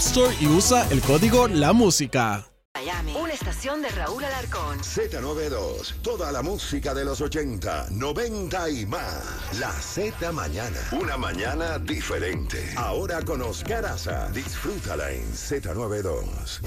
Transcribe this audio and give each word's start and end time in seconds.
Store 0.00 0.34
y 0.40 0.46
usa 0.46 0.88
el 0.90 1.02
código 1.02 1.46
La 1.46 1.74
Música. 1.74 2.46
Miami, 2.74 3.12
una 3.20 3.34
estación 3.34 3.82
de 3.82 3.90
Raúl 3.90 4.24
Alarcón. 4.24 4.78
Z92, 4.78 6.00
toda 6.00 6.32
la 6.32 6.40
música 6.40 6.94
de 6.94 7.04
los 7.04 7.20
80, 7.20 7.88
90 7.90 8.70
y 8.70 8.86
más. 8.86 9.60
La 9.60 9.70
Z 9.70 10.32
Mañana, 10.32 10.78
una 10.92 11.18
mañana 11.18 11.78
diferente. 11.78 12.56
Ahora 12.78 13.20
con 13.20 13.42
Oscar 13.42 13.84
Aza, 13.84 14.30
disfrútala 14.30 15.12
en 15.12 15.30
Z92. 15.32 16.62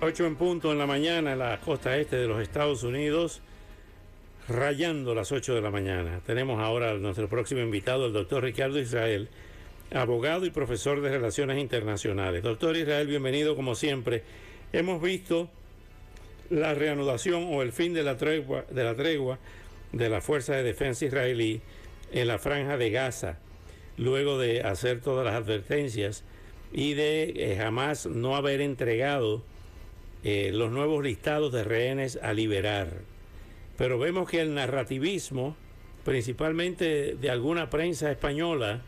8 0.00 0.26
en 0.26 0.36
punto 0.36 0.70
en 0.70 0.78
la 0.78 0.86
mañana 0.86 1.32
en 1.32 1.40
la 1.40 1.58
costa 1.58 1.96
este 1.96 2.14
de 2.14 2.28
los 2.28 2.40
Estados 2.40 2.84
Unidos, 2.84 3.42
rayando 4.48 5.12
las 5.12 5.32
8 5.32 5.56
de 5.56 5.60
la 5.60 5.72
mañana. 5.72 6.20
Tenemos 6.24 6.62
ahora 6.62 6.92
a 6.92 6.94
nuestro 6.94 7.28
próximo 7.28 7.62
invitado, 7.62 8.06
el 8.06 8.12
doctor 8.12 8.44
Ricardo 8.44 8.78
Israel, 8.78 9.28
abogado 9.92 10.46
y 10.46 10.50
profesor 10.50 11.00
de 11.00 11.10
Relaciones 11.10 11.58
Internacionales. 11.58 12.42
Doctor 12.42 12.76
Israel, 12.76 13.06
bienvenido 13.06 13.54
como 13.54 13.74
siempre. 13.74 14.22
Hemos 14.72 15.00
visto 15.00 15.48
la 16.50 16.74
reanudación 16.74 17.46
o 17.50 17.62
el 17.62 17.72
fin 17.72 17.94
de 17.94 18.02
la 18.02 18.16
tregua 18.16 18.64
de 18.70 18.84
la 18.84 18.94
tregua 18.94 19.38
de 19.92 20.08
la 20.08 20.20
Fuerza 20.20 20.54
de 20.54 20.62
Defensa 20.62 21.04
israelí 21.04 21.60
en 22.12 22.28
la 22.28 22.38
franja 22.38 22.76
de 22.76 22.90
Gaza, 22.90 23.38
luego 23.96 24.38
de 24.38 24.62
hacer 24.62 25.00
todas 25.00 25.24
las 25.24 25.34
advertencias 25.34 26.24
y 26.72 26.94
de 26.94 27.32
eh, 27.36 27.56
jamás 27.56 28.06
no 28.06 28.36
haber 28.36 28.60
entregado 28.60 29.42
eh, 30.24 30.50
los 30.52 30.72
nuevos 30.72 31.02
listados 31.04 31.52
de 31.52 31.64
rehenes 31.64 32.18
a 32.22 32.32
liberar. 32.32 32.88
Pero 33.78 33.98
vemos 33.98 34.28
que 34.28 34.40
el 34.40 34.54
narrativismo, 34.54 35.56
principalmente 36.04 37.14
de 37.14 37.30
alguna 37.30 37.70
prensa 37.70 38.10
española, 38.10 38.82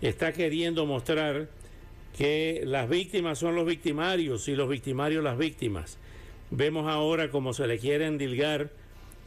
está 0.00 0.32
queriendo 0.32 0.86
mostrar 0.86 1.48
que 2.16 2.62
las 2.64 2.88
víctimas 2.88 3.38
son 3.38 3.54
los 3.54 3.66
victimarios 3.66 4.48
y 4.48 4.54
los 4.54 4.68
victimarios 4.68 5.22
las 5.22 5.38
víctimas. 5.38 5.98
Vemos 6.50 6.88
ahora 6.88 7.30
cómo 7.30 7.52
se 7.52 7.66
le 7.66 7.78
quiere 7.78 8.06
endilgar 8.06 8.70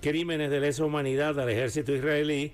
crímenes 0.01 0.49
de 0.49 0.59
lesa 0.59 0.85
humanidad 0.85 1.39
al 1.39 1.49
ejército 1.49 1.93
israelí 1.93 2.53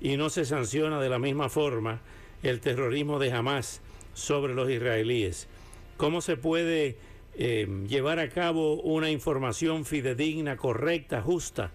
y 0.00 0.16
no 0.16 0.30
se 0.30 0.44
sanciona 0.44 1.00
de 1.00 1.08
la 1.08 1.18
misma 1.18 1.48
forma 1.48 2.00
el 2.42 2.60
terrorismo 2.60 3.18
de 3.18 3.32
Hamas 3.32 3.80
sobre 4.14 4.54
los 4.54 4.68
israelíes. 4.70 5.48
¿Cómo 5.96 6.20
se 6.20 6.36
puede 6.36 6.96
eh, 7.36 7.68
llevar 7.88 8.18
a 8.18 8.28
cabo 8.28 8.80
una 8.82 9.10
información 9.10 9.84
fidedigna, 9.84 10.56
correcta, 10.56 11.22
justa 11.22 11.72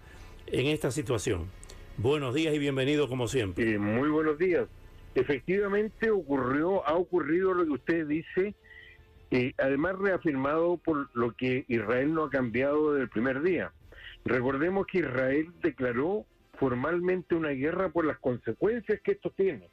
en 0.47 0.67
esta 0.67 0.91
situación? 0.91 1.47
Buenos 1.97 2.33
días 2.33 2.53
y 2.53 2.59
bienvenido 2.59 3.07
como 3.07 3.27
siempre. 3.27 3.73
Eh, 3.73 3.79
muy 3.79 4.09
buenos 4.09 4.37
días 4.37 4.67
efectivamente 5.15 6.11
ocurrió, 6.11 6.87
ha 6.87 6.93
ocurrido 6.95 7.53
lo 7.53 7.65
que 7.65 7.71
usted 7.71 8.07
dice, 8.07 8.55
eh, 9.31 9.53
además 9.57 9.97
reafirmado 9.97 10.77
por 10.77 11.09
lo 11.15 11.35
que 11.35 11.65
Israel 11.67 12.13
no 12.13 12.25
ha 12.25 12.29
cambiado 12.29 12.93
desde 12.93 13.03
el 13.03 13.09
primer 13.09 13.41
día. 13.41 13.71
Recordemos 14.25 14.85
que 14.87 14.99
Israel 14.99 15.51
declaró 15.61 16.25
formalmente 16.59 17.35
una 17.35 17.49
guerra 17.49 17.89
por 17.89 18.05
las 18.05 18.19
consecuencias 18.19 19.01
que 19.01 19.13
esto 19.13 19.31
tiene. 19.31 19.69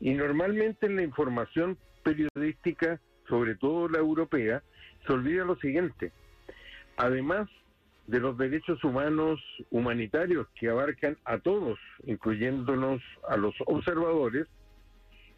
Y 0.00 0.14
normalmente 0.14 0.86
en 0.86 0.96
la 0.96 1.02
información 1.02 1.76
periodística, 2.02 3.00
sobre 3.28 3.54
todo 3.54 3.88
la 3.88 3.98
europea, 3.98 4.62
se 5.06 5.12
olvida 5.12 5.44
lo 5.44 5.56
siguiente. 5.56 6.12
Además 6.96 7.48
de 8.06 8.20
los 8.20 8.36
derechos 8.36 8.82
humanos 8.82 9.40
humanitarios 9.70 10.46
que 10.58 10.68
abarcan 10.68 11.16
a 11.24 11.38
todos, 11.38 11.78
incluyéndonos 12.04 13.00
a 13.28 13.36
los 13.36 13.54
observadores, 13.66 14.46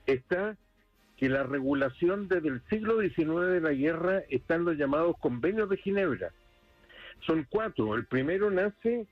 está 0.07 0.57
que 1.17 1.29
la 1.29 1.45
regulación 1.45 2.29
desde 2.29 2.49
el 2.49 2.63
siglo 2.69 3.01
XIX 3.01 3.47
de 3.47 3.61
la 3.61 3.73
guerra 3.73 4.23
están 4.29 4.65
los 4.65 4.77
llamados 4.77 5.17
convenios 5.19 5.69
de 5.69 5.77
Ginebra. 5.77 6.33
Son 7.27 7.47
cuatro. 7.49 7.95
El 7.95 8.07
primero 8.07 8.51
nace 8.51 9.07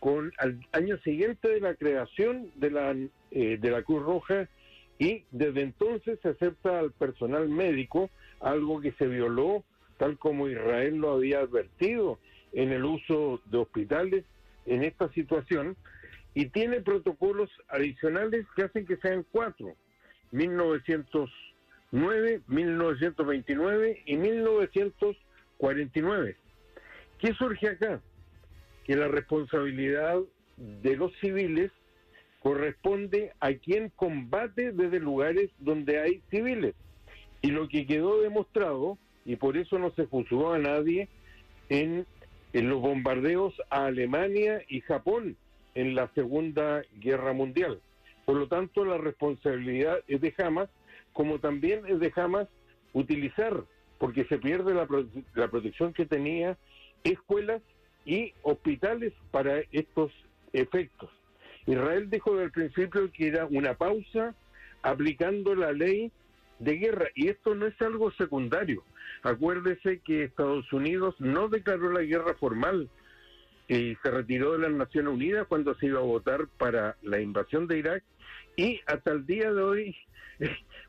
con 0.00 0.32
al 0.38 0.60
año 0.72 0.98
siguiente 0.98 1.48
de 1.48 1.60
la 1.60 1.74
creación 1.74 2.50
de 2.56 2.70
la, 2.70 2.94
eh, 3.30 3.58
de 3.60 3.70
la 3.70 3.82
Cruz 3.82 4.02
Roja 4.02 4.48
y 4.98 5.24
desde 5.30 5.62
entonces 5.62 6.18
se 6.22 6.30
acepta 6.30 6.78
al 6.78 6.92
personal 6.92 7.48
médico, 7.48 8.10
algo 8.40 8.80
que 8.80 8.92
se 8.92 9.06
violó 9.06 9.64
tal 9.96 10.18
como 10.18 10.48
Israel 10.48 10.96
lo 10.96 11.12
había 11.12 11.40
advertido 11.40 12.18
en 12.52 12.72
el 12.72 12.84
uso 12.84 13.40
de 13.46 13.58
hospitales 13.58 14.24
en 14.66 14.82
esta 14.82 15.10
situación, 15.12 15.76
y 16.34 16.46
tiene 16.46 16.80
protocolos 16.80 17.50
adicionales 17.68 18.46
que 18.56 18.62
hacen 18.62 18.86
que 18.86 18.96
sean 18.96 19.24
cuatro. 19.30 19.74
1909, 20.32 22.40
1929 22.46 24.02
y 24.06 24.16
1949. 24.16 26.36
¿Qué 27.18 27.34
surge 27.34 27.68
acá? 27.68 28.00
Que 28.84 28.96
la 28.96 29.08
responsabilidad 29.08 30.20
de 30.56 30.96
los 30.96 31.12
civiles 31.20 31.70
corresponde 32.40 33.32
a 33.40 33.52
quien 33.54 33.90
combate 33.96 34.70
desde 34.72 35.00
lugares 35.00 35.50
donde 35.58 36.00
hay 36.00 36.22
civiles. 36.30 36.74
Y 37.40 37.48
lo 37.48 37.68
que 37.68 37.86
quedó 37.86 38.20
demostrado, 38.20 38.98
y 39.24 39.36
por 39.36 39.56
eso 39.56 39.78
no 39.78 39.90
se 39.92 40.04
juzgó 40.06 40.52
a 40.52 40.58
nadie, 40.58 41.08
en, 41.70 42.06
en 42.52 42.68
los 42.68 42.80
bombardeos 42.80 43.54
a 43.70 43.86
Alemania 43.86 44.60
y 44.68 44.82
Japón 44.82 45.36
en 45.74 45.94
la 45.94 46.08
Segunda 46.14 46.82
Guerra 47.00 47.32
Mundial. 47.32 47.80
Por 48.24 48.36
lo 48.36 48.48
tanto, 48.48 48.84
la 48.84 48.98
responsabilidad 48.98 49.98
es 50.08 50.20
de 50.20 50.34
Hamas, 50.38 50.70
como 51.12 51.38
también 51.38 51.82
es 51.86 52.00
de 52.00 52.12
Hamas 52.16 52.48
utilizar, 52.92 53.64
porque 53.98 54.24
se 54.24 54.38
pierde 54.38 54.74
la, 54.74 54.86
la 55.34 55.48
protección 55.48 55.92
que 55.92 56.06
tenía, 56.06 56.56
escuelas 57.02 57.62
y 58.04 58.32
hospitales 58.42 59.12
para 59.30 59.60
estos 59.72 60.12
efectos. 60.52 61.10
Israel 61.66 62.10
dijo 62.10 62.32
desde 62.32 62.44
el 62.44 62.50
principio 62.50 63.10
que 63.12 63.28
era 63.28 63.46
una 63.46 63.74
pausa 63.74 64.34
aplicando 64.82 65.54
la 65.54 65.72
ley 65.72 66.12
de 66.58 66.76
guerra 66.76 67.06
y 67.14 67.28
esto 67.28 67.54
no 67.54 67.66
es 67.66 67.80
algo 67.80 68.10
secundario. 68.12 68.84
Acuérdese 69.22 70.00
que 70.00 70.24
Estados 70.24 70.70
Unidos 70.72 71.14
no 71.18 71.48
declaró 71.48 71.90
la 71.90 72.02
guerra 72.02 72.34
formal 72.34 72.88
y 73.66 73.96
se 74.02 74.10
retiró 74.10 74.52
de 74.52 74.58
las 74.58 74.72
Naciones 74.72 75.14
Unidas 75.14 75.46
cuando 75.48 75.74
se 75.76 75.86
iba 75.86 76.00
a 76.00 76.04
votar 76.04 76.46
para 76.58 76.96
la 77.02 77.20
invasión 77.20 77.66
de 77.66 77.78
Irak 77.78 78.04
y 78.56 78.80
hasta 78.86 79.12
el 79.12 79.26
día 79.26 79.52
de 79.52 79.62
hoy, 79.62 79.96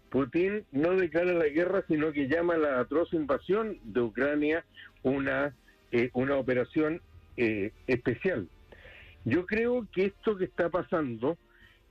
Putin 0.10 0.66
no 0.72 0.96
declara 0.96 1.34
la 1.34 1.48
guerra, 1.48 1.84
sino 1.88 2.12
que 2.12 2.28
llama 2.28 2.58
la 2.58 2.80
atroz 2.80 3.14
invasión 3.14 3.80
de 3.84 4.02
Ucrania 4.02 4.66
una, 5.04 5.56
eh, 5.92 6.10
una 6.14 6.38
operación 6.38 7.02
eh, 7.38 7.72
especial. 7.88 8.48
Yo 9.26 9.46
creo 9.46 9.88
que 9.92 10.06
esto 10.06 10.38
que 10.38 10.46
está 10.46 10.70
pasando 10.70 11.38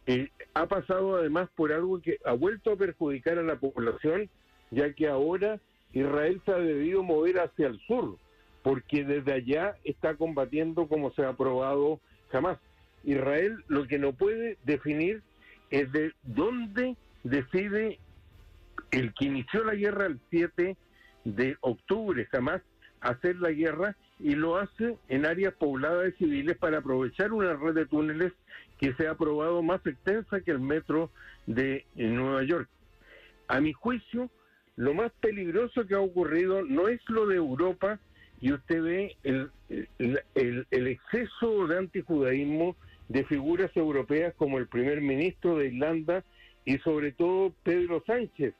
eh, 0.06 0.28
ha 0.52 0.66
pasado 0.66 1.16
además 1.16 1.48
por 1.56 1.72
algo 1.72 2.00
que 2.00 2.18
ha 2.24 2.32
vuelto 2.32 2.72
a 2.72 2.76
perjudicar 2.76 3.38
a 3.38 3.42
la 3.42 3.56
población, 3.56 4.28
ya 4.70 4.92
que 4.92 5.08
ahora 5.08 5.60
Israel 5.92 6.40
se 6.44 6.52
ha 6.52 6.58
debido 6.58 7.02
mover 7.02 7.40
hacia 7.40 7.68
el 7.68 7.80
sur, 7.86 8.18
porque 8.62 9.04
desde 9.04 9.32
allá 9.32 9.76
está 9.84 10.14
combatiendo 10.14 10.86
como 10.86 11.12
se 11.12 11.22
ha 11.24 11.30
aprobado 11.30 12.00
jamás. 12.30 12.58
Israel 13.04 13.64
lo 13.68 13.86
que 13.86 13.98
no 13.98 14.12
puede 14.12 14.56
definir 14.64 15.22
es 15.70 15.90
de 15.92 16.12
dónde 16.22 16.96
decide 17.22 17.98
el 18.90 19.12
que 19.14 19.26
inició 19.26 19.64
la 19.64 19.74
guerra 19.74 20.06
el 20.06 20.20
7 20.30 20.76
de 21.24 21.56
octubre, 21.60 22.26
jamás 22.26 22.62
hacer 23.00 23.36
la 23.36 23.50
guerra 23.50 23.96
y 24.18 24.34
lo 24.34 24.56
hace 24.56 24.96
en 25.08 25.26
áreas 25.26 25.54
pobladas 25.54 26.04
de 26.04 26.12
civiles 26.12 26.56
para 26.56 26.78
aprovechar 26.78 27.32
una 27.32 27.54
red 27.54 27.74
de 27.74 27.86
túneles 27.86 28.32
que 28.78 28.94
se 28.94 29.06
ha 29.06 29.12
aprobado 29.12 29.62
más 29.62 29.84
extensa 29.86 30.40
que 30.40 30.50
el 30.50 30.60
metro 30.60 31.10
de 31.46 31.84
Nueva 31.94 32.42
York. 32.44 32.68
A 33.48 33.60
mi 33.60 33.72
juicio, 33.72 34.30
lo 34.76 34.94
más 34.94 35.12
peligroso 35.20 35.86
que 35.86 35.94
ha 35.94 36.00
ocurrido 36.00 36.62
no 36.62 36.88
es 36.88 37.00
lo 37.08 37.26
de 37.26 37.36
Europa 37.36 37.98
y 38.40 38.52
usted 38.52 38.82
ve 38.82 39.16
el, 39.22 39.50
el, 39.98 40.66
el, 40.70 40.86
exceso 40.86 41.66
de 41.66 41.78
antijudaísmo 41.78 42.76
de 43.08 43.24
figuras 43.24 43.70
europeas 43.76 44.34
como 44.34 44.58
el 44.58 44.66
primer 44.66 45.00
ministro 45.00 45.58
de 45.58 45.66
Irlanda 45.66 46.24
y 46.64 46.78
sobre 46.78 47.12
todo 47.12 47.52
Pedro 47.62 48.02
Sánchez, 48.06 48.54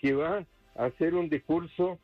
que 0.00 0.14
va 0.14 0.46
a 0.74 0.84
hacer 0.84 1.14
un 1.14 1.28
discurso 1.28 1.98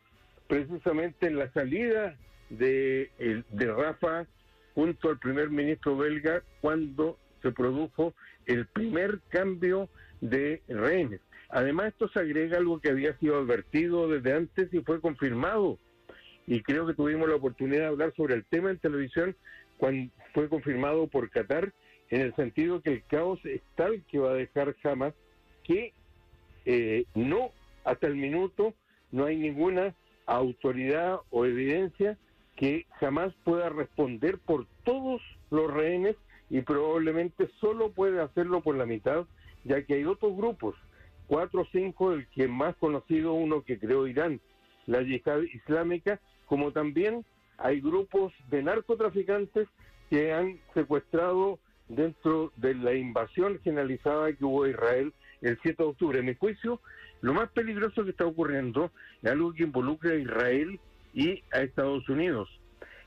precisamente 0.46 1.26
en 1.26 1.38
la 1.38 1.50
salida 1.52 2.16
de, 2.50 3.10
de 3.50 3.72
Rafa 3.72 4.26
junto 4.74 5.10
al 5.10 5.18
primer 5.18 5.50
ministro 5.50 5.96
belga 5.96 6.42
cuando 6.60 7.18
se 7.40 7.52
produjo 7.52 8.14
el 8.46 8.66
primer 8.66 9.20
cambio 9.28 9.88
de 10.20 10.62
rehenes. 10.68 11.20
Además, 11.48 11.88
esto 11.88 12.08
se 12.08 12.20
agrega 12.20 12.56
algo 12.58 12.80
que 12.80 12.88
había 12.88 13.16
sido 13.18 13.38
advertido 13.38 14.08
desde 14.08 14.32
antes 14.32 14.72
y 14.72 14.80
fue 14.80 15.00
confirmado. 15.00 15.78
Y 16.46 16.62
creo 16.62 16.86
que 16.86 16.94
tuvimos 16.94 17.28
la 17.28 17.36
oportunidad 17.36 17.80
de 17.82 17.86
hablar 17.86 18.14
sobre 18.16 18.34
el 18.34 18.44
tema 18.44 18.70
en 18.70 18.78
televisión 18.78 19.36
cuando 19.82 20.12
fue 20.32 20.48
confirmado 20.48 21.08
por 21.08 21.28
Qatar, 21.28 21.72
en 22.10 22.20
el 22.20 22.36
sentido 22.36 22.80
que 22.82 22.90
el 22.90 23.02
caos 23.02 23.44
es 23.44 23.60
tal 23.74 24.04
que 24.04 24.20
va 24.20 24.30
a 24.30 24.34
dejar 24.34 24.76
jamás 24.76 25.12
que 25.64 25.92
eh, 26.66 27.04
no, 27.16 27.50
hasta 27.82 28.06
el 28.06 28.14
minuto, 28.14 28.74
no 29.10 29.24
hay 29.24 29.36
ninguna 29.36 29.92
autoridad 30.26 31.18
o 31.30 31.46
evidencia 31.46 32.16
que 32.54 32.86
jamás 33.00 33.34
pueda 33.42 33.70
responder 33.70 34.38
por 34.38 34.68
todos 34.84 35.20
los 35.50 35.68
rehenes 35.68 36.14
y 36.48 36.60
probablemente 36.60 37.48
solo 37.60 37.90
puede 37.90 38.20
hacerlo 38.20 38.60
por 38.60 38.76
la 38.76 38.86
mitad, 38.86 39.26
ya 39.64 39.82
que 39.84 39.94
hay 39.94 40.04
otros 40.04 40.36
grupos, 40.36 40.76
cuatro 41.26 41.62
o 41.62 41.66
cinco, 41.72 42.12
el 42.12 42.28
que 42.28 42.46
más 42.46 42.76
conocido, 42.76 43.32
uno 43.32 43.64
que 43.64 43.80
creó 43.80 44.06
Irán, 44.06 44.40
la 44.86 45.02
yihad 45.02 45.40
islámica, 45.40 46.20
como 46.46 46.70
también 46.70 47.24
hay 47.62 47.80
grupos 47.80 48.32
de 48.50 48.62
narcotraficantes 48.62 49.68
que 50.10 50.32
han 50.32 50.58
secuestrado 50.74 51.58
dentro 51.88 52.52
de 52.56 52.74
la 52.74 52.94
invasión 52.94 53.60
generalizada 53.62 54.32
que 54.32 54.44
hubo 54.44 54.64
a 54.64 54.70
Israel 54.70 55.12
el 55.42 55.58
7 55.62 55.82
de 55.82 55.88
octubre. 55.88 56.18
En 56.18 56.26
mi 56.26 56.34
juicio, 56.34 56.80
lo 57.20 57.34
más 57.34 57.50
peligroso 57.50 58.04
que 58.04 58.10
está 58.10 58.26
ocurriendo 58.26 58.90
es 59.22 59.30
algo 59.30 59.52
que 59.52 59.62
involucra 59.62 60.10
a 60.10 60.16
Israel 60.16 60.80
y 61.14 61.42
a 61.52 61.60
Estados 61.60 62.08
Unidos. 62.08 62.48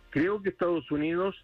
Creo 0.10 0.42
que 0.42 0.50
Estados 0.50 0.90
Unidos 0.90 1.36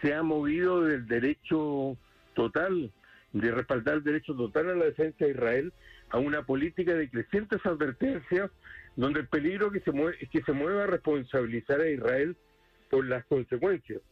se 0.00 0.14
ha 0.14 0.22
movido 0.22 0.82
del 0.82 1.06
derecho 1.06 1.96
total, 2.34 2.92
de 3.32 3.50
respaldar 3.50 3.96
el 3.96 4.04
derecho 4.04 4.34
total 4.34 4.70
a 4.70 4.74
la 4.74 4.84
defensa 4.86 5.24
de 5.24 5.32
Israel, 5.32 5.72
a 6.10 6.18
una 6.18 6.42
política 6.42 6.94
de 6.94 7.10
crecientes 7.10 7.64
advertencias, 7.64 8.50
donde 8.96 9.20
el 9.20 9.28
peligro 9.28 9.70
que 9.70 9.80
se 9.80 9.92
mueve, 9.92 10.16
es 10.20 10.28
que 10.30 10.42
se 10.42 10.52
mueva 10.52 10.84
a 10.84 10.86
responsabilizar 10.86 11.80
a 11.80 11.90
Israel 11.90 12.36
por 12.90 13.06
las 13.06 13.24
consecuencias. 13.26 14.02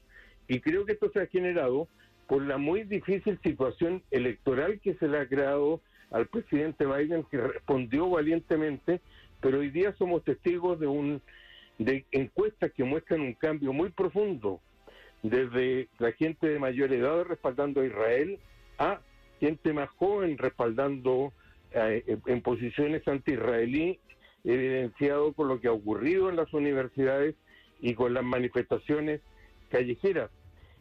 Y 0.46 0.60
creo 0.60 0.86
que 0.86 0.92
esto 0.92 1.10
se 1.12 1.20
ha 1.20 1.26
generado 1.26 1.88
por 2.26 2.42
la 2.42 2.58
muy 2.58 2.84
difícil 2.84 3.38
situación 3.42 4.02
electoral 4.10 4.80
que 4.80 4.94
se 4.94 5.08
le 5.08 5.18
ha 5.18 5.28
creado 5.28 5.80
al 6.10 6.26
presidente 6.26 6.86
Biden, 6.86 7.24
que 7.24 7.38
respondió 7.38 8.08
valientemente, 8.08 9.00
pero 9.40 9.58
hoy 9.58 9.70
día 9.70 9.94
somos 9.98 10.24
testigos 10.24 10.80
de 10.80 10.86
un 10.86 11.20
de 11.78 12.04
encuestas 12.10 12.72
que 12.72 12.82
muestran 12.82 13.20
un 13.20 13.34
cambio 13.34 13.72
muy 13.72 13.90
profundo 13.90 14.60
desde 15.22 15.88
la 15.98 16.10
gente 16.10 16.48
de 16.48 16.58
mayor 16.58 16.92
edad 16.92 17.22
respaldando 17.24 17.80
a 17.80 17.86
Israel 17.86 18.40
a 18.78 19.00
gente 19.40 19.72
más 19.72 19.88
joven 19.90 20.38
respaldando 20.38 21.32
eh, 21.72 22.18
en 22.26 22.40
posiciones 22.40 23.06
anti-israelí, 23.06 23.98
evidenciado 24.44 25.32
con 25.34 25.48
lo 25.48 25.60
que 25.60 25.68
ha 25.68 25.72
ocurrido 25.72 26.30
en 26.30 26.36
las 26.36 26.52
universidades 26.52 27.34
y 27.80 27.94
con 27.94 28.14
las 28.14 28.24
manifestaciones 28.24 29.20
callejeras. 29.70 30.30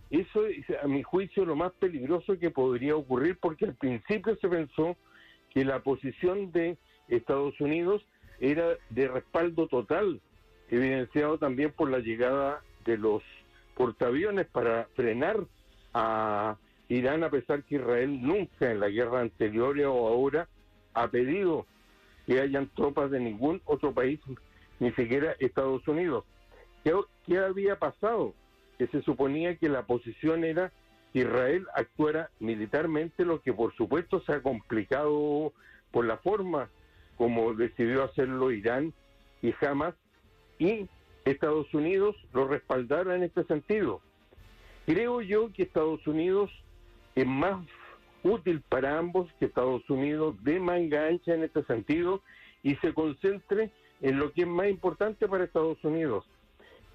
Eso 0.09 0.45
es, 0.45 0.65
a 0.81 0.87
mi 0.87 1.03
juicio, 1.03 1.45
lo 1.45 1.55
más 1.55 1.73
peligroso 1.73 2.39
que 2.39 2.49
podría 2.49 2.95
ocurrir 2.95 3.37
porque 3.39 3.65
al 3.65 3.75
principio 3.75 4.37
se 4.37 4.47
pensó 4.47 4.95
que 5.53 5.65
la 5.65 5.81
posición 5.81 6.51
de 6.51 6.77
Estados 7.09 7.59
Unidos 7.59 8.05
era 8.39 8.77
de 8.89 9.07
respaldo 9.07 9.67
total, 9.67 10.21
evidenciado 10.69 11.37
también 11.37 11.71
por 11.71 11.89
la 11.89 11.99
llegada 11.99 12.61
de 12.85 12.97
los 12.97 13.23
portaaviones 13.75 14.47
para 14.47 14.87
frenar 14.95 15.45
a 15.93 16.57
Irán, 16.89 17.23
a 17.23 17.29
pesar 17.29 17.63
que 17.63 17.75
Israel 17.75 18.21
nunca 18.21 18.71
en 18.71 18.79
la 18.79 18.89
guerra 18.89 19.21
anterior 19.21 19.77
o 19.81 20.07
ahora 20.07 20.47
ha 20.93 21.07
pedido 21.09 21.65
que 22.25 22.39
hayan 22.39 22.69
tropas 22.75 23.11
de 23.11 23.19
ningún 23.19 23.61
otro 23.65 23.93
país, 23.93 24.19
ni 24.79 24.91
siquiera 24.91 25.35
Estados 25.39 25.87
Unidos. 25.87 26.23
¿Qué, 27.25 27.37
había 27.37 27.77
pasado? 27.77 28.33
Que 28.77 28.87
se 28.87 29.01
suponía 29.01 29.57
que 29.57 29.67
la 29.67 29.85
posición 29.85 30.45
era 30.45 30.71
que 31.11 31.19
Israel 31.19 31.65
actuara 31.73 32.29
militarmente, 32.39 33.25
lo 33.25 33.41
que 33.41 33.53
por 33.53 33.75
supuesto 33.75 34.21
se 34.21 34.33
ha 34.33 34.41
complicado 34.41 35.51
por 35.91 36.05
la 36.05 36.17
forma 36.17 36.69
como 37.17 37.53
decidió 37.53 38.03
hacerlo 38.03 38.51
Irán 38.51 38.93
y 39.41 39.53
Hamas, 39.61 39.95
y 40.59 40.87
Estados 41.25 41.73
Unidos 41.73 42.15
lo 42.31 42.47
respaldara 42.47 43.15
en 43.15 43.23
este 43.23 43.43
sentido. 43.45 44.01
Creo 44.85 45.21
yo 45.21 45.51
que 45.51 45.63
Estados 45.63 46.05
Unidos 46.07 46.51
es 47.15 47.25
más 47.25 47.65
útil 48.23 48.61
para 48.69 48.97
ambos 48.97 49.29
que 49.39 49.45
Estados 49.45 49.87
Unidos 49.89 50.41
de 50.43 50.59
manga 50.59 51.07
ancha 51.07 51.33
en 51.33 51.43
este 51.43 51.63
sentido 51.63 52.21
y 52.63 52.75
se 52.75 52.93
concentre 52.93 53.71
en 54.01 54.19
lo 54.19 54.31
que 54.31 54.43
es 54.43 54.47
más 54.47 54.69
importante 54.69 55.27
para 55.27 55.43
Estados 55.43 55.83
Unidos. 55.83 56.25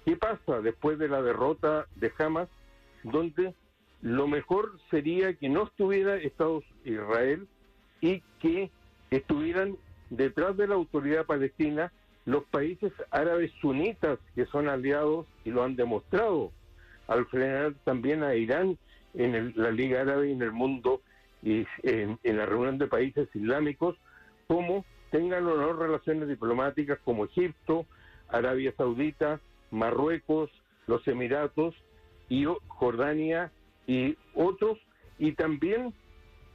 ¿Qué 0.05 0.17
pasa 0.17 0.61
después 0.61 0.99
de 0.99 1.07
la 1.07 1.21
derrota 1.21 1.87
de 1.95 2.11
Hamas, 2.17 2.49
donde 3.03 3.53
lo 4.01 4.27
mejor 4.27 4.77
sería 4.91 5.33
que 5.33 5.47
no 5.47 5.63
estuviera 5.63 6.17
Estados 6.17 6.63
Israel 6.83 7.47
y 8.01 8.21
que 8.39 8.69
estuvieran 9.11 9.77
detrás 10.09 10.57
de 10.57 10.67
la 10.67 10.75
autoridad 10.75 11.25
palestina 11.25 11.91
los 12.25 12.43
países 12.45 12.91
árabes 13.11 13.51
sunitas 13.61 14.19
que 14.35 14.45
son 14.47 14.67
aliados 14.67 15.25
y 15.45 15.51
lo 15.51 15.63
han 15.63 15.75
demostrado 15.75 16.51
al 17.07 17.25
frenar 17.27 17.73
también 17.83 18.23
a 18.23 18.35
Irán 18.35 18.77
en 19.13 19.53
la 19.55 19.71
Liga 19.71 20.01
Árabe 20.01 20.29
y 20.29 20.31
en 20.33 20.41
el 20.41 20.51
mundo 20.51 21.01
y 21.41 21.65
en, 21.83 22.17
la 22.23 22.45
reunión 22.45 22.77
de 22.77 22.87
países 22.87 23.27
islámicos 23.33 23.97
como 24.47 24.85
tengan 25.11 25.45
o 25.45 25.55
no 25.55 25.73
relaciones 25.73 26.27
diplomáticas 26.27 26.99
como 27.03 27.25
Egipto, 27.25 27.85
Arabia 28.29 28.73
Saudita, 28.77 29.39
Marruecos, 29.73 30.49
los 30.87 31.05
Emiratos 31.07 31.75
y 32.29 32.45
Jordania 32.67 33.51
y 33.87 34.15
otros. 34.35 34.79
Y 35.17 35.33
también 35.33 35.93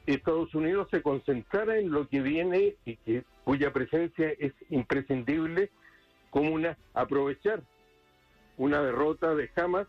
Estados 0.06 0.54
Unidos 0.54 0.88
se 0.90 1.02
concentrara 1.02 1.78
en 1.78 1.90
lo 1.90 2.08
que 2.08 2.20
viene 2.20 2.76
y 2.84 2.96
que 2.96 3.24
cuya 3.44 3.72
presencia 3.72 4.30
es 4.38 4.52
imprescindible 4.70 5.70
como 6.30 6.52
una 6.54 6.76
aprovechar 6.94 7.62
una 8.56 8.82
derrota 8.82 9.34
de 9.34 9.50
Hamas 9.56 9.86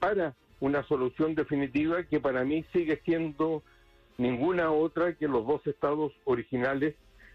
para 0.00 0.34
una 0.60 0.82
solución 0.84 1.34
definitiva 1.34 2.02
que 2.04 2.18
para 2.18 2.44
mí 2.44 2.64
sigue 2.72 3.00
siendo 3.04 3.62
ninguna 4.18 4.72
otra 4.72 5.14
que 5.14 5.28
los 5.28 5.46
dos 5.46 5.66
estados 5.66 6.12
originales 6.24 6.94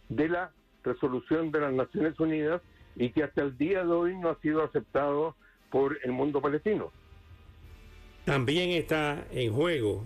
de 0.09 0.27
la 0.27 0.51
resolución 0.83 1.51
de 1.51 1.61
las 1.61 1.73
Naciones 1.73 2.19
Unidas 2.19 2.61
y 2.95 3.09
que 3.09 3.23
hasta 3.23 3.41
el 3.41 3.57
día 3.57 3.83
de 3.83 3.91
hoy 3.91 4.17
no 4.17 4.29
ha 4.29 4.39
sido 4.41 4.63
aceptado 4.63 5.35
por 5.69 5.97
el 6.03 6.11
mundo 6.11 6.41
palestino. 6.41 6.91
También 8.25 8.71
está 8.71 9.25
en 9.31 9.51
juego, 9.53 10.05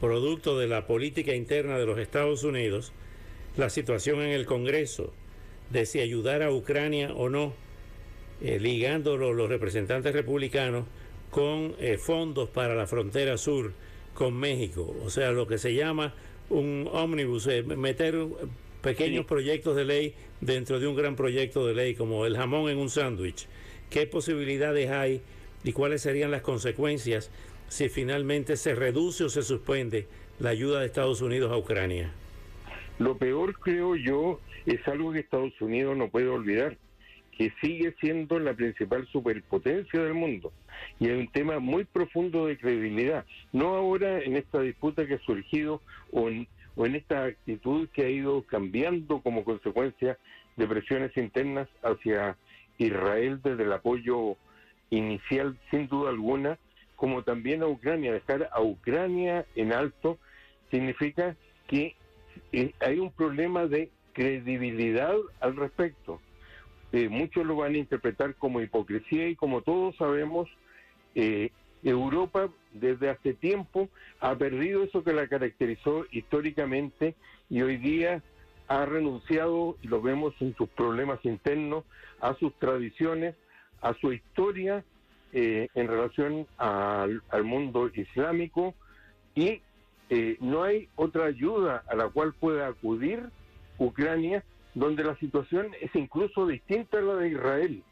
producto 0.00 0.58
de 0.58 0.66
la 0.66 0.86
política 0.86 1.34
interna 1.34 1.78
de 1.78 1.86
los 1.86 1.98
Estados 1.98 2.44
Unidos, 2.44 2.92
la 3.56 3.70
situación 3.70 4.20
en 4.20 4.30
el 4.30 4.44
Congreso 4.44 5.12
de 5.70 5.86
si 5.86 6.00
ayudar 6.00 6.42
a 6.42 6.52
Ucrania 6.52 7.12
o 7.14 7.28
no, 7.28 7.54
eh, 8.42 8.58
ligándolo 8.60 9.32
los 9.32 9.48
representantes 9.48 10.12
republicanos 10.12 10.84
con 11.30 11.74
eh, 11.78 11.96
fondos 11.96 12.50
para 12.50 12.74
la 12.74 12.86
frontera 12.86 13.38
sur 13.38 13.72
con 14.14 14.34
México, 14.34 14.94
o 15.02 15.10
sea, 15.10 15.32
lo 15.32 15.46
que 15.46 15.58
se 15.58 15.74
llama 15.74 16.14
un 16.48 16.88
ómnibus, 16.92 17.46
eh, 17.48 17.62
meter 17.62 18.16
pequeños 18.86 19.26
proyectos 19.26 19.74
de 19.74 19.84
ley 19.84 20.14
dentro 20.40 20.78
de 20.78 20.86
un 20.86 20.94
gran 20.94 21.16
proyecto 21.16 21.66
de 21.66 21.74
ley, 21.74 21.96
como 21.96 22.24
el 22.24 22.36
jamón 22.36 22.70
en 22.70 22.78
un 22.78 22.88
sándwich. 22.88 23.48
¿Qué 23.90 24.06
posibilidades 24.06 24.90
hay 24.90 25.22
y 25.64 25.72
cuáles 25.72 26.02
serían 26.02 26.30
las 26.30 26.42
consecuencias 26.42 27.32
si 27.66 27.88
finalmente 27.88 28.56
se 28.56 28.76
reduce 28.76 29.24
o 29.24 29.28
se 29.28 29.42
suspende 29.42 30.06
la 30.38 30.50
ayuda 30.50 30.78
de 30.80 30.86
Estados 30.86 31.20
Unidos 31.20 31.50
a 31.50 31.56
Ucrania? 31.56 32.12
Lo 33.00 33.18
peor, 33.18 33.58
creo 33.58 33.96
yo, 33.96 34.40
es 34.66 34.86
algo 34.86 35.12
que 35.12 35.18
Estados 35.18 35.60
Unidos 35.60 35.96
no 35.96 36.08
puede 36.08 36.28
olvidar, 36.28 36.76
que 37.36 37.52
sigue 37.60 37.92
siendo 38.00 38.38
la 38.38 38.54
principal 38.54 39.04
superpotencia 39.08 40.00
del 40.00 40.14
mundo. 40.14 40.52
Y 41.00 41.08
es 41.08 41.18
un 41.18 41.28
tema 41.32 41.58
muy 41.58 41.84
profundo 41.84 42.46
de 42.46 42.56
credibilidad. 42.56 43.26
No 43.52 43.74
ahora 43.74 44.20
en 44.20 44.36
esta 44.36 44.60
disputa 44.60 45.08
que 45.08 45.14
ha 45.14 45.20
surgido 45.24 45.82
o 46.12 46.28
en, 46.28 46.46
o 46.76 46.86
en 46.86 46.94
esta 46.94 47.24
actitud 47.24 47.88
que 47.88 48.04
ha 48.04 48.10
ido 48.10 48.42
cambiando 48.42 49.20
como 49.20 49.44
consecuencia 49.44 50.18
de 50.56 50.68
presiones 50.68 51.16
internas 51.16 51.68
hacia 51.82 52.36
Israel 52.78 53.40
desde 53.42 53.64
el 53.64 53.72
apoyo 53.72 54.36
inicial, 54.90 55.58
sin 55.70 55.88
duda 55.88 56.10
alguna, 56.10 56.58
como 56.94 57.22
también 57.22 57.62
a 57.62 57.66
Ucrania. 57.66 58.12
Dejar 58.12 58.48
a 58.52 58.62
Ucrania 58.62 59.46
en 59.54 59.72
alto 59.72 60.18
significa 60.70 61.36
que 61.66 61.96
eh, 62.52 62.72
hay 62.80 62.98
un 62.98 63.10
problema 63.10 63.66
de 63.66 63.90
credibilidad 64.12 65.14
al 65.40 65.56
respecto. 65.56 66.20
Eh, 66.92 67.08
muchos 67.08 67.44
lo 67.44 67.56
van 67.56 67.74
a 67.74 67.78
interpretar 67.78 68.34
como 68.36 68.60
hipocresía 68.60 69.28
y 69.28 69.36
como 69.36 69.62
todos 69.62 69.96
sabemos, 69.96 70.48
eh, 71.14 71.50
Europa 71.90 72.48
desde 72.72 73.10
hace 73.10 73.34
tiempo 73.34 73.88
ha 74.20 74.34
perdido 74.36 74.82
eso 74.82 75.04
que 75.04 75.12
la 75.12 75.28
caracterizó 75.28 76.06
históricamente 76.10 77.14
y 77.48 77.62
hoy 77.62 77.76
día 77.76 78.22
ha 78.68 78.84
renunciado, 78.84 79.76
y 79.82 79.86
lo 79.86 80.02
vemos 80.02 80.34
en 80.40 80.56
sus 80.56 80.68
problemas 80.70 81.24
internos, 81.24 81.84
a 82.20 82.34
sus 82.34 82.52
tradiciones, 82.58 83.36
a 83.80 83.94
su 83.94 84.12
historia 84.12 84.84
eh, 85.32 85.68
en 85.74 85.86
relación 85.86 86.46
al, 86.56 87.22
mundo 87.44 87.88
islámico 87.94 88.74
y 89.34 89.60
no 90.40 90.62
hay 90.62 90.88
otra 90.94 91.26
ayuda 91.26 91.82
a 91.88 91.96
la 91.96 92.08
cual 92.08 92.32
pueda 92.32 92.68
acudir 92.68 93.28
Ucrania 93.78 94.44
donde 94.76 95.02
la 95.02 95.16
situación 95.16 95.68
es 95.80 95.94
incluso 95.94 96.46
distinta 96.46 96.98
a 96.98 97.02
la 97.02 97.14
de 97.14 97.30
Israel. 97.30 97.82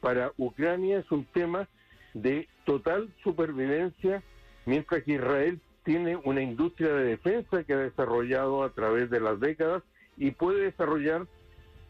Para 0.00 0.32
Ucrania 0.38 0.98
es 0.98 1.10
un 1.12 1.26
tema 1.26 1.68
de 2.14 2.48
total 2.64 3.12
supervivencia, 3.22 4.22
mientras 4.66 5.02
que 5.04 5.12
Israel 5.14 5.60
tiene 5.84 6.16
una 6.16 6.42
industria 6.42 6.92
de 6.92 7.04
defensa 7.04 7.64
que 7.64 7.72
ha 7.72 7.78
desarrollado 7.78 8.62
a 8.62 8.70
través 8.70 9.10
de 9.10 9.20
las 9.20 9.40
décadas 9.40 9.82
y 10.16 10.32
puede 10.32 10.64
desarrollar 10.64 11.26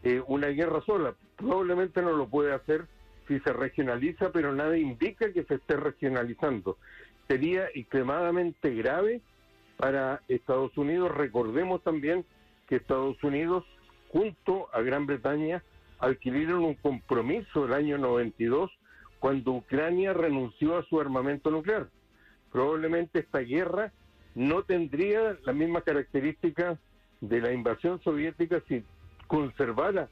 eh, 0.03 0.21
una 0.27 0.47
guerra 0.47 0.81
sola. 0.85 1.15
Probablemente 1.35 2.01
no 2.01 2.13
lo 2.13 2.27
puede 2.27 2.53
hacer 2.53 2.85
si 3.27 3.39
se 3.39 3.53
regionaliza, 3.53 4.31
pero 4.31 4.53
nada 4.53 4.77
indica 4.77 5.31
que 5.31 5.43
se 5.43 5.55
esté 5.55 5.75
regionalizando. 5.75 6.77
Sería 7.27 7.67
extremadamente 7.73 8.73
grave 8.73 9.21
para 9.77 10.21
Estados 10.27 10.77
Unidos. 10.77 11.11
Recordemos 11.11 11.83
también 11.83 12.25
que 12.67 12.77
Estados 12.77 13.21
Unidos 13.23 13.65
junto 14.09 14.67
a 14.73 14.81
Gran 14.81 15.05
Bretaña 15.05 15.63
adquirieron 15.99 16.63
un 16.63 16.75
compromiso 16.75 17.65
el 17.65 17.73
año 17.73 17.97
92 17.97 18.71
cuando 19.21 19.51
Ucrania 19.51 20.13
renunció 20.13 20.77
a 20.77 20.83
su 20.85 20.99
armamento 20.99 21.51
nuclear. 21.51 21.87
Probablemente 22.51 23.19
esta 23.19 23.39
guerra 23.39 23.93
no 24.33 24.63
tendría 24.63 25.37
la 25.45 25.53
misma 25.53 25.81
característica 25.81 26.79
de 27.21 27.39
la 27.39 27.53
invasión 27.53 28.01
soviética 28.01 28.63
si 28.67 28.83
conservara 29.27 30.09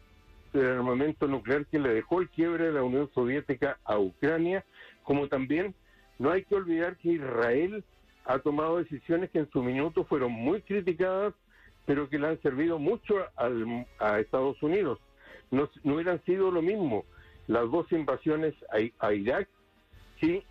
el 0.54 0.63
armamento 0.63 1.28
nuclear 1.28 1.66
que 1.66 1.80
le 1.80 1.89
dejó 1.89 2.22
el 2.22 2.30
quiebre 2.30 2.66
de 2.66 2.74
la 2.74 2.84
Unión 2.84 3.10
Soviética 3.16 3.80
a 3.84 3.98
Ucrania, 3.98 4.63
como 5.01 5.28
también 5.28 5.74
no 6.20 6.30
hay 6.30 6.44
que 6.44 6.54
olvidar 6.54 6.96
que 6.98 7.13
Israel 7.13 7.84
ha 8.25 8.38
tomado 8.38 8.78
decisiones 8.78 9.32
que 9.32 9.39
en 9.39 9.50
su 9.50 9.63
minuto 9.63 10.06
fueron 10.06 10.32
muy 10.32 10.62
criticadas 10.62 11.34
pero 11.88 12.08
que 12.08 12.20
le 12.20 12.28
han 12.28 12.42
servido 12.44 12.78
mucho 12.78 13.16
a 13.98 14.20
Estados 14.20 14.62
Unidos. 14.62 15.00
No, 15.50 15.68
hubieran 15.84 16.24
sido 16.25 16.51
lo 16.51 16.62
mismo 16.62 17.06
las 17.50 17.70
dos 17.72 17.91
invasiones 17.91 18.53
a, 19.00 19.12
Irak 19.12 19.50
si 20.20 20.44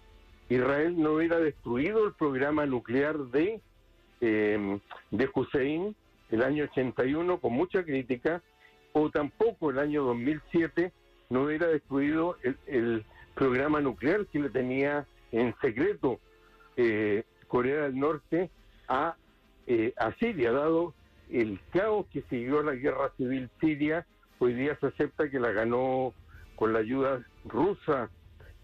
Israel 0.49 1.01
no 1.01 1.13
hubiera 1.13 1.39
destruido 1.39 2.05
el 2.05 2.13
programa 2.15 2.67
nuclear 2.67 3.17
de, 3.17 3.61
em, 4.21 4.81
de 5.13 5.31
Hussein 5.33 5.95
el 6.31 6.43
año 6.43 6.65
81 6.65 7.39
con 7.39 7.53
mucha 7.53 7.85
crítica, 7.85 8.43
o 8.93 9.11
tampoco 9.11 9.71
el 9.71 9.79
año 9.79 10.03
2007 10.03 10.93
no 11.31 11.45
hubiera 11.45 11.69
destruido 11.69 12.37
el, 12.67 13.05
programa 13.35 13.81
nuclear 13.81 14.27
que 14.27 14.41
le 14.41 14.51
tenía 14.51 15.07
en 15.31 15.55
secreto 15.61 16.19
eh, 16.77 17.23
Corea 17.47 17.83
del 17.83 17.97
Norte 17.97 18.51
a, 18.89 19.15
eh, 19.69 19.93
a 19.97 20.13
Siria, 20.15 20.51
dado 20.51 20.93
el 21.31 21.61
caos 21.73 22.07
que 22.13 22.23
siguió 22.23 22.65
la 22.65 22.73
guerra 22.73 23.13
civil 23.17 23.49
siria, 23.61 24.05
hoy 24.41 24.55
día 24.55 24.77
se 24.81 24.89
acepta 24.89 25.31
que 25.31 25.39
la 25.39 25.53
ganó 25.53 26.13
con 26.59 26.73
la 26.73 26.81
ayuda 26.81 27.25
rusa 27.45 28.11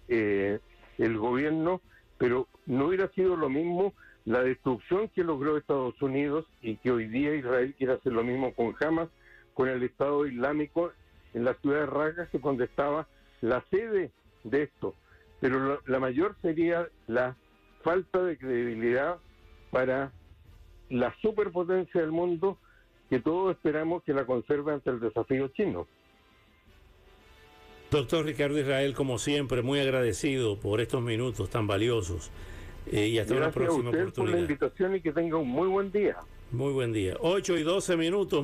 eh, 0.09 0.59
el 0.99 1.17
gobierno, 1.17 1.81
pero 2.19 2.49
no 2.67 2.89
hubiera 2.89 3.09
sido 3.11 3.37
lo 3.37 3.49
mismo 3.49 3.95
la 4.25 4.43
destrucción 4.43 5.09
que 5.11 5.23
logró 5.23 5.57
Estados 5.57 6.01
Unidos 6.03 6.45
y 6.61 6.77
que 6.77 6.91
hoy 6.91 7.07
día 7.07 7.37
Israel 7.37 7.73
quiere 7.79 7.93
hacer 7.93 8.13
lo 8.13 8.25
mismo 8.25 8.53
con 8.53 8.75
Hamas, 8.81 9.09
con 9.55 9.69
el 9.69 9.83
Estado 9.85 10.27
Islámico 10.27 10.93
en 11.35 11.45
la 11.45 11.55
ciudad 11.55 11.81
de 11.81 11.87
Raqqa, 11.87 12.27
que 12.27 12.39
donde 12.39 12.65
estaba 12.65 13.07
la 13.41 13.65
sede 13.71 14.11
de 14.43 14.63
esto. 14.63 14.95
Pero 15.41 15.81
la 15.87 16.01
mayor 16.01 16.35
sería 16.43 16.89
la 17.07 17.37
falta 17.83 18.25
de 18.25 18.37
credibilidad 18.37 19.19
para 19.71 20.11
la 20.89 21.15
superpotencia 21.23 22.01
del 22.01 22.11
mundo 22.11 22.59
que 23.09 23.21
todos 23.21 23.55
esperamos 23.55 24.03
que 24.03 24.15
la 24.15 24.27
conserve 24.27 24.73
ante 24.73 24.91
el 24.91 24.99
desafío 24.99 25.49
chino. 25.49 25.87
Doctor 27.95 28.25
Ricardo 28.25 28.59
Israel, 28.59 28.93
como 28.93 29.21
siempre, 29.21 29.63
muy 29.63 29.79
agradecido 29.79 30.57
por 30.59 30.81
estos 30.81 31.01
minutos 31.01 31.49
tan 31.49 31.69
valiosos. 31.69 32.29
Eh, 32.91 33.07
y 33.07 33.21
hasta 33.21 33.35
una 33.35 33.53
próxima 33.53 33.87
a 33.87 33.91
usted 33.91 34.01
oportunidad. 34.01 34.15
por 34.15 34.29
la 34.31 34.41
invitación 34.41 34.97
y 34.97 35.01
que 35.01 35.13
tenga 35.13 35.37
un 35.37 35.49
muy 35.49 35.69
buen 35.69 35.93
día. 35.93 36.17
Muy 36.51 36.73
buen 36.73 36.93
día. 36.93 37.15
8 37.21 37.57
y 37.57 37.63
12 37.63 37.97
minutos. 37.97 38.43